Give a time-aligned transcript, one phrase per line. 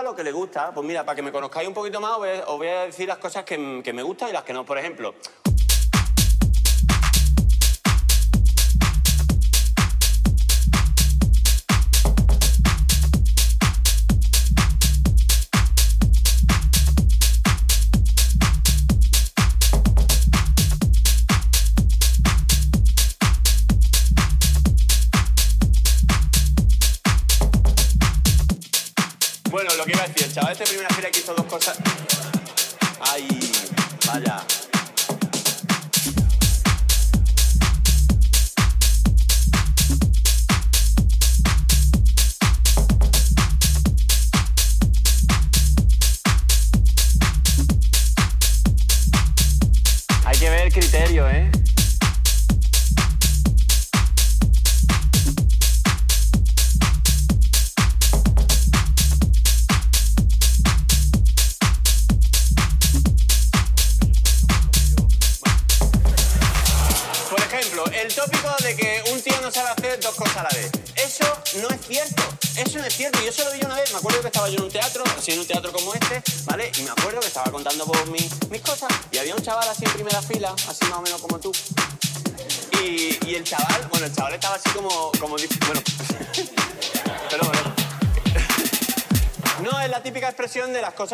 [0.00, 0.72] lo que le gusta.
[0.72, 3.44] Pues mira, para que me conozcáis un poquito más, os voy a, decir las cosas
[3.44, 4.64] que, que, me gustan y las que no.
[4.64, 5.14] Por ejemplo,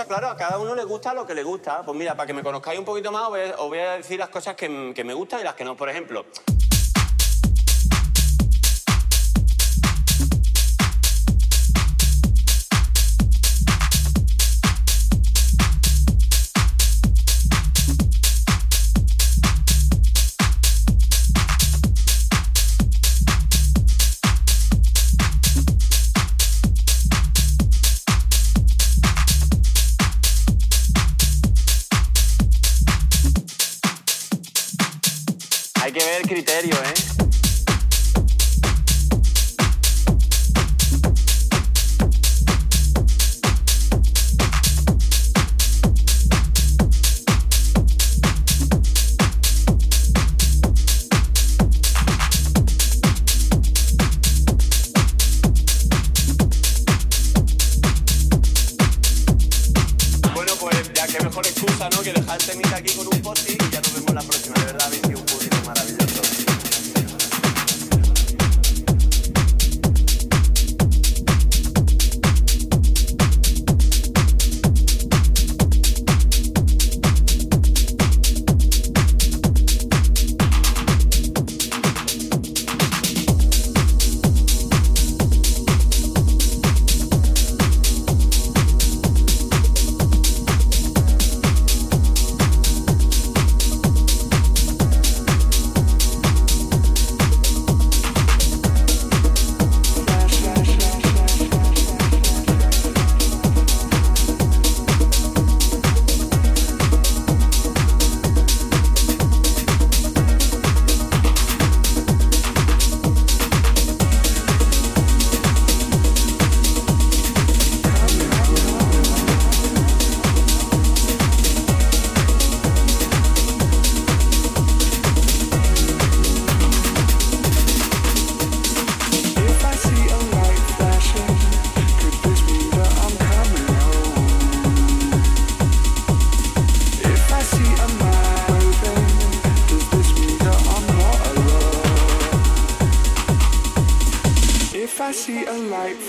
[0.06, 1.82] claro, a cada uno le gusta lo que le gusta.
[1.82, 4.54] Pues mira, para que me conozcáis un poquito más, os voy a, decir las cosas
[4.54, 5.76] que, que me gustan y las que no.
[5.76, 6.26] Por ejemplo,
[35.82, 37.27] Hay que ver el criterio, ¿eh?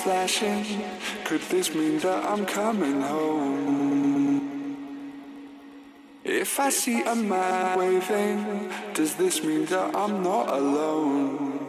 [0.09, 0.65] flashing.
[1.23, 4.41] Could this mean that I'm coming home?
[6.23, 11.68] If I see a man waving, does this mean that I'm not alone?